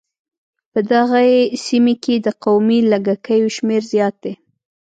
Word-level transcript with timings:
په 0.71 0.79
دغې 0.91 1.29
سيمې 1.65 1.95
کې 2.03 2.15
د 2.25 2.27
قومي 2.43 2.79
لږکيو 2.91 3.47
شمېر 3.57 3.81
زيات 3.91 4.15
دی. 4.23 4.33